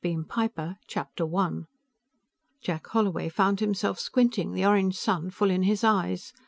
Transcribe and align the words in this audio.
Beam 0.03 0.25
Piper 0.25 0.77
I 0.95 1.51
Jack 2.63 2.87
Holloway 2.87 3.29
found 3.29 3.59
himself 3.59 3.99
squinting, 3.99 4.53
the 4.53 4.65
orange 4.65 4.97
sun 4.97 5.29
full 5.29 5.51
in 5.51 5.61
his 5.61 5.83
eyes. 5.83 6.33